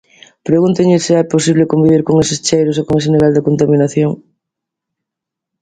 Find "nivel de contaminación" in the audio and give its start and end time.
3.13-4.11